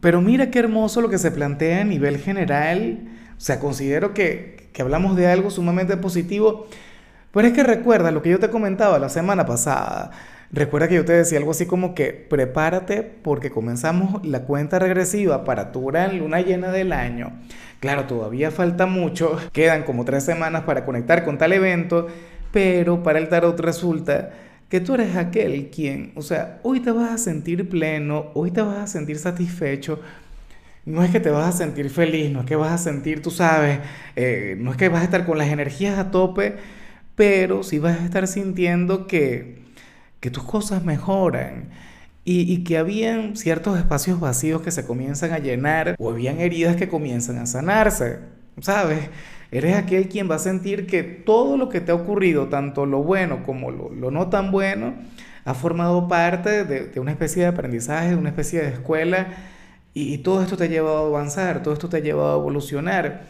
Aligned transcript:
pero 0.00 0.20
mira 0.20 0.50
qué 0.50 0.58
hermoso 0.60 1.00
lo 1.00 1.08
que 1.08 1.18
se 1.18 1.30
plantea 1.30 1.82
a 1.82 1.84
nivel 1.84 2.18
general. 2.18 3.00
O 3.36 3.40
sea, 3.40 3.60
considero 3.60 4.14
que, 4.14 4.68
que 4.72 4.82
hablamos 4.82 5.16
de 5.16 5.26
algo 5.28 5.50
sumamente 5.50 5.96
positivo. 5.96 6.66
Pero 7.32 7.48
es 7.48 7.54
que 7.54 7.62
recuerda 7.62 8.10
lo 8.10 8.22
que 8.22 8.30
yo 8.30 8.38
te 8.38 8.50
comentaba 8.50 8.98
la 8.98 9.08
semana 9.08 9.46
pasada. 9.46 10.10
Recuerda 10.50 10.88
que 10.88 10.94
yo 10.94 11.04
te 11.04 11.12
decía 11.12 11.38
algo 11.38 11.50
así 11.50 11.66
como 11.66 11.94
que 11.94 12.12
prepárate 12.12 13.02
porque 13.02 13.50
comenzamos 13.50 14.26
la 14.26 14.44
cuenta 14.44 14.78
regresiva 14.78 15.44
para 15.44 15.72
tu 15.72 15.84
gran 15.86 16.18
luna 16.18 16.40
llena 16.40 16.70
del 16.70 16.92
año. 16.92 17.32
Claro, 17.80 18.06
todavía 18.06 18.50
falta 18.50 18.86
mucho, 18.86 19.36
quedan 19.52 19.82
como 19.82 20.06
tres 20.06 20.24
semanas 20.24 20.62
para 20.62 20.86
conectar 20.86 21.22
con 21.24 21.36
tal 21.36 21.52
evento, 21.52 22.06
pero 22.50 23.02
para 23.02 23.18
el 23.18 23.28
tarot 23.28 23.60
resulta 23.60 24.30
que 24.68 24.80
tú 24.80 24.94
eres 24.94 25.16
aquel 25.16 25.70
quien, 25.70 26.12
o 26.14 26.22
sea, 26.22 26.60
hoy 26.62 26.80
te 26.80 26.90
vas 26.90 27.10
a 27.10 27.18
sentir 27.18 27.68
pleno, 27.68 28.26
hoy 28.34 28.50
te 28.50 28.60
vas 28.60 28.78
a 28.78 28.86
sentir 28.86 29.18
satisfecho. 29.18 30.00
No 30.84 31.02
es 31.04 31.10
que 31.10 31.20
te 31.20 31.30
vas 31.30 31.54
a 31.54 31.58
sentir 31.58 31.90
feliz, 31.90 32.30
no 32.30 32.40
es 32.40 32.46
que 32.46 32.56
vas 32.56 32.72
a 32.72 32.78
sentir, 32.78 33.22
tú 33.22 33.30
sabes, 33.30 33.80
eh, 34.16 34.56
no 34.58 34.70
es 34.70 34.76
que 34.78 34.88
vas 34.88 35.02
a 35.02 35.04
estar 35.04 35.26
con 35.26 35.38
las 35.38 35.48
energías 35.48 35.98
a 35.98 36.10
tope, 36.10 36.56
pero 37.14 37.62
sí 37.62 37.78
vas 37.78 38.00
a 38.00 38.04
estar 38.04 38.26
sintiendo 38.26 39.06
que, 39.06 39.64
que 40.20 40.30
tus 40.30 40.44
cosas 40.44 40.84
mejoran 40.84 41.70
y, 42.24 42.52
y, 42.52 42.64
que 42.64 42.78
habían 42.78 43.36
ciertos 43.36 43.78
espacios 43.78 44.20
vacíos 44.20 44.62
que 44.62 44.70
se 44.70 44.86
comienzan 44.86 45.32
a 45.32 45.38
llenar 45.38 45.96
o 45.98 46.10
habían 46.10 46.40
heridas 46.40 46.76
que 46.76 46.88
comienzan 46.88 47.38
a 47.38 47.46
sanarse, 47.46 48.18
¿sabes? 48.60 49.10
Eres 49.50 49.76
aquel 49.76 50.08
quien 50.08 50.30
va 50.30 50.34
a 50.34 50.38
sentir 50.38 50.86
que 50.86 51.02
todo 51.02 51.56
lo 51.56 51.68
que 51.70 51.80
te 51.80 51.90
ha 51.90 51.94
ocurrido, 51.94 52.48
tanto 52.48 52.84
lo 52.84 53.02
bueno 53.02 53.42
como 53.44 53.70
lo, 53.70 54.10
no 54.10 54.28
tan 54.28 54.50
bueno, 54.50 54.94
ha 55.44 55.54
formado 55.54 56.06
parte 56.06 56.64
de, 56.64 57.00
una 57.00 57.12
especie 57.12 57.42
de 57.42 57.48
aprendizaje, 57.48 58.10
de 58.10 58.16
una 58.16 58.28
especie 58.28 58.60
de 58.60 58.68
escuela, 58.68 59.28
y, 59.94 60.18
todo 60.18 60.42
esto 60.42 60.56
te 60.56 60.64
ha 60.64 60.68
llevado 60.68 60.98
a 60.98 61.08
avanzar, 61.08 61.62
todo 61.62 61.74
esto 61.74 61.88
te 61.88 61.96
ha 61.96 62.00
llevado 62.00 62.34
a 62.34 62.38
evolucionar. 62.38 63.22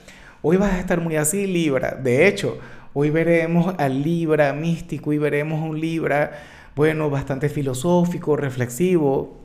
Hoy 0.43 0.59
vas 0.59 0.75
a 0.75 0.81
estar 0.81 1.01
muy 1.01 1.17
así, 1.17 1.47
Libra. 1.47 1.93
De 1.93 2.27
hecho, 2.27 2.59
hoy 2.93 3.09
veremos 3.09 3.75
al 3.79 4.03
Libra 4.03 4.53
místico 4.53 5.15
y 5.15 5.19
veremos 5.19 5.63
un 5.63 5.81
Libra, 5.81 6.33
bueno, 6.77 7.09
bastante 7.09 7.49
filosófico, 7.49 8.37
reflexivo, 8.37 9.39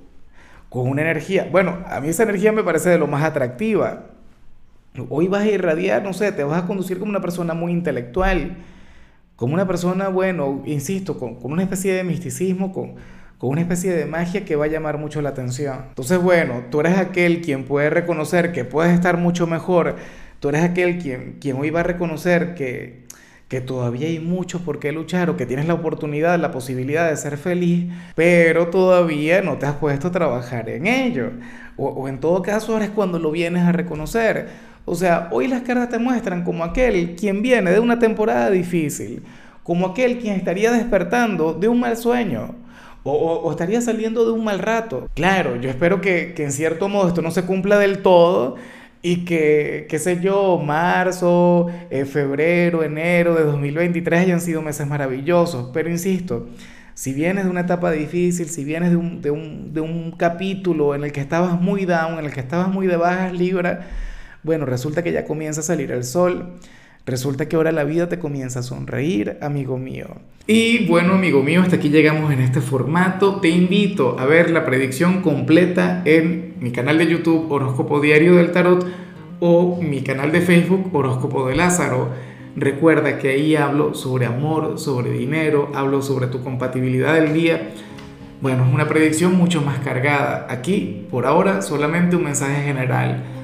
con 0.67 0.89
una 0.89 1.03
energía. 1.03 1.47
Bueno, 1.49 1.77
a 1.87 2.01
mí 2.01 2.09
esa 2.09 2.23
energía 2.23 2.51
me 2.51 2.63
parece 2.63 2.89
de 2.89 2.97
lo 2.97 3.07
más 3.07 3.23
atractiva. 3.23 4.12
Hoy 5.09 5.27
vas 5.27 5.43
a 5.43 5.47
irradiar, 5.47 6.03
no 6.03 6.13
sé, 6.13 6.31
te 6.31 6.43
vas 6.43 6.63
a 6.63 6.67
conducir 6.67 6.99
como 6.99 7.09
una 7.09 7.21
persona 7.21 7.55
muy 7.55 7.71
intelectual, 7.71 8.57
como 9.35 9.55
una 9.55 9.67
persona, 9.67 10.07
bueno, 10.09 10.61
insisto, 10.65 11.17
con, 11.17 11.37
una 11.41 11.63
especie 11.63 11.93
de 11.93 12.03
misticismo, 12.03 12.71
con, 12.71 12.95
con 13.39 13.49
una 13.49 13.61
especie 13.61 13.91
de 13.91 14.05
magia 14.05 14.45
que 14.45 14.55
va 14.55 14.65
a 14.65 14.67
llamar 14.67 14.99
mucho 14.99 15.19
la 15.23 15.29
atención. 15.29 15.85
Entonces, 15.89 16.21
bueno, 16.21 16.65
tú 16.69 16.79
eres 16.79 16.97
aquel 16.97 17.41
quien 17.41 17.65
puede 17.65 17.89
reconocer 17.89 18.51
que 18.51 18.65
puedes 18.65 18.93
estar 18.93 19.17
mucho 19.17 19.47
mejor, 19.47 19.95
tú 20.39 20.49
eres 20.49 20.61
aquel 20.61 20.99
quien, 20.99 21.37
quien 21.41 21.57
hoy 21.57 21.71
va 21.71 21.79
a 21.79 21.83
reconocer 21.83 22.53
que, 22.53 23.03
que 23.47 23.61
todavía 23.61 24.07
hay 24.07 24.19
mucho 24.19 24.59
por 24.63 24.79
qué 24.79 24.91
luchar 24.91 25.31
o 25.31 25.37
que 25.37 25.47
tienes 25.47 25.65
la 25.65 25.73
oportunidad, 25.73 26.37
la 26.37 26.51
posibilidad 26.51 27.09
de 27.09 27.17
ser 27.17 27.37
feliz, 27.37 27.91
pero 28.13 28.67
todavía 28.67 29.41
no 29.41 29.57
te 29.57 29.65
has 29.65 29.75
puesto 29.77 30.09
a 30.09 30.11
trabajar 30.11 30.69
en 30.69 30.85
ello. 30.85 31.31
O, 31.77 31.87
o 31.87 32.07
en 32.07 32.19
todo 32.19 32.43
caso 32.43 32.73
ahora 32.73 32.85
es 32.85 32.91
cuando 32.91 33.17
lo 33.17 33.31
vienes 33.31 33.63
a 33.63 33.71
reconocer 33.71 34.72
o 34.85 34.95
sea, 34.95 35.29
hoy 35.31 35.47
las 35.47 35.61
cartas 35.61 35.89
te 35.89 35.99
muestran 35.99 36.43
como 36.43 36.63
aquel 36.63 37.15
quien 37.15 37.41
viene 37.41 37.71
de 37.71 37.79
una 37.79 37.99
temporada 37.99 38.49
difícil, 38.49 39.23
como 39.63 39.87
aquel 39.87 40.19
quien 40.19 40.35
estaría 40.35 40.71
despertando 40.71 41.53
de 41.53 41.67
un 41.67 41.79
mal 41.79 41.95
sueño. 41.97 42.55
O, 43.05 43.51
estaría 43.51 43.81
saliendo 43.81 44.25
de 44.25 44.31
un 44.31 44.45
mal 44.45 44.59
rato. 44.59 45.09
Claro, 45.13 45.57
yo 45.59 45.69
espero 45.69 45.99
que, 45.99 46.33
en 46.37 46.51
cierto 46.53 46.87
modo 46.87 47.09
esto 47.09 47.21
no 47.21 47.31
se 47.31 47.43
cumpla 47.43 47.77
del 47.77 48.01
todo 48.01 48.55
y 49.01 49.25
que, 49.25 49.87
qué 49.89 49.99
sé 49.99 50.21
yo, 50.21 50.57
marzo, 50.57 51.67
eh, 51.89 52.05
febrero, 52.05 52.81
enero 52.81 53.35
de 53.35 53.43
2023 53.43 54.21
hayan 54.21 54.39
sido 54.39 54.61
meses 54.61 54.87
maravillosos. 54.87 55.71
Pero 55.73 55.89
insisto, 55.89 56.47
si 56.93 57.13
vienes 57.13 57.43
de 57.45 57.49
una 57.49 57.61
etapa 57.61 57.91
difícil, 57.91 58.47
si 58.47 58.63
vienes 58.63 58.91
de 58.91 58.95
un, 58.95 59.21
de 59.21 59.81
un, 59.81 60.11
capítulo 60.17 60.95
en 60.95 61.03
el 61.03 61.11
que 61.11 61.19
estabas 61.19 61.59
muy 61.59 61.85
down, 61.85 62.19
en 62.19 62.25
el 62.25 62.31
que 62.31 62.39
estabas 62.39 62.69
muy 62.69 62.87
de 62.87 62.95
bajas 62.95 63.33
libra, 63.33 63.87
bueno, 64.43 64.65
resulta 64.65 65.03
que 65.03 65.11
ya 65.11 65.25
comienza 65.25 65.61
a 65.61 65.63
salir 65.63 65.91
el 65.91 66.03
sol. 66.03 66.53
Resulta 67.05 67.49
que 67.49 67.57
ahora 67.57 67.73
la 67.73 67.83
vida 67.83 68.07
te 68.07 68.17
comienza 68.17 68.59
a 68.59 68.63
sonreír, 68.63 69.37
amigo 69.41 69.77
mío. 69.77 70.07
Y 70.47 70.85
bueno, 70.87 71.13
amigo 71.13 71.43
mío, 71.43 71.61
hasta 71.61 71.75
aquí 71.75 71.89
llegamos 71.89 72.31
en 72.31 72.39
este 72.39 72.61
formato. 72.61 73.41
Te 73.41 73.49
invito 73.49 74.17
a 74.19 74.25
ver 74.25 74.51
la 74.51 74.65
predicción 74.65 75.21
completa 75.21 76.01
en 76.05 76.55
mi 76.59 76.71
canal 76.71 76.97
de 76.97 77.07
YouTube 77.07 77.51
Horóscopo 77.51 77.99
Diario 77.99 78.35
del 78.35 78.51
Tarot 78.51 78.85
o 79.39 79.81
mi 79.81 80.01
canal 80.01 80.31
de 80.31 80.41
Facebook 80.41 80.95
Horóscopo 80.95 81.47
de 81.47 81.55
Lázaro. 81.55 82.09
Recuerda 82.55 83.17
que 83.17 83.29
ahí 83.29 83.55
hablo 83.55 83.93
sobre 83.95 84.25
amor, 84.25 84.79
sobre 84.79 85.11
dinero, 85.11 85.71
hablo 85.73 86.01
sobre 86.01 86.27
tu 86.27 86.41
compatibilidad 86.41 87.15
del 87.15 87.33
día. 87.33 87.69
Bueno, 88.41 88.65
es 88.65 88.73
una 88.73 88.87
predicción 88.87 89.35
mucho 89.35 89.61
más 89.61 89.79
cargada. 89.79 90.47
Aquí, 90.49 91.05
por 91.09 91.25
ahora, 91.25 91.61
solamente 91.61 92.15
un 92.15 92.23
mensaje 92.23 92.63
general 92.63 93.23